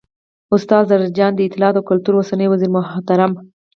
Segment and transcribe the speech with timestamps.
[0.55, 3.31] ،استاد زرجان، د اطلاعات او کلتور اوسنی وزیرمحترم